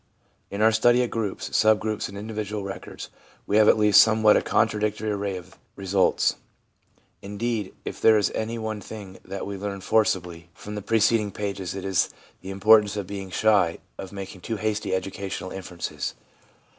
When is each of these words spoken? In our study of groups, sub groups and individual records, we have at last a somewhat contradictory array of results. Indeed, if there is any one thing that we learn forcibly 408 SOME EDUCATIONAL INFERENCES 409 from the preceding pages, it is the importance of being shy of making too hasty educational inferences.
In 0.49 0.63
our 0.63 0.71
study 0.71 1.03
of 1.03 1.11
groups, 1.11 1.55
sub 1.55 1.79
groups 1.79 2.09
and 2.09 2.17
individual 2.17 2.63
records, 2.63 3.11
we 3.45 3.57
have 3.57 3.67
at 3.67 3.77
last 3.77 3.97
a 3.97 3.99
somewhat 3.99 4.43
contradictory 4.43 5.11
array 5.11 5.37
of 5.37 5.59
results. 5.75 6.37
Indeed, 7.21 7.75
if 7.85 8.01
there 8.01 8.17
is 8.17 8.31
any 8.33 8.57
one 8.57 8.81
thing 8.81 9.19
that 9.23 9.45
we 9.45 9.57
learn 9.57 9.79
forcibly 9.81 10.49
408 10.55 10.57
SOME 10.57 10.57
EDUCATIONAL 10.57 10.57
INFERENCES 10.57 10.63
409 10.63 10.63
from 10.63 10.75
the 10.75 10.81
preceding 10.81 11.31
pages, 11.31 11.75
it 11.75 11.85
is 11.85 12.09
the 12.41 12.49
importance 12.49 12.95
of 12.97 13.05
being 13.05 13.29
shy 13.29 13.77
of 13.99 14.11
making 14.11 14.41
too 14.41 14.55
hasty 14.55 14.95
educational 14.95 15.51
inferences. 15.51 16.15